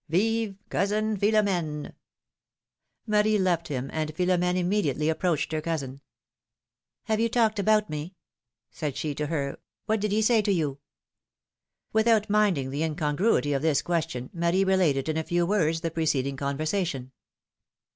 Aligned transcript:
Vive! 0.09 0.55
cousin 0.69 1.15
Philom^ne! 1.15 1.93
Marie 3.05 3.37
left 3.37 3.67
him, 3.67 3.87
and 3.93 4.11
Philom^ne 4.15 4.55
immediately 4.57 5.09
approached 5.09 5.51
her 5.51 5.61
cousin. 5.61 6.01
^^Have 7.07 7.19
you 7.19 7.29
talked 7.29 7.59
about 7.59 7.87
me?^^ 7.87 8.15
said 8.71 8.97
she 8.97 9.13
to 9.13 9.27
her; 9.27 9.59
^^what 9.87 9.99
did 9.99 10.11
he 10.11 10.23
say 10.23 10.41
to 10.41 10.51
you?" 10.51 10.79
Without 11.93 12.31
minding 12.31 12.71
the 12.71 12.81
incongruity 12.81 13.53
of 13.53 13.61
this 13.61 13.83
question, 13.83 14.31
Marie 14.33 14.63
related 14.63 15.07
in 15.07 15.17
a 15.17 15.23
few 15.23 15.45
words 15.45 15.81
the 15.81 15.91
preceding 15.91 16.35
conversation. 16.35 17.11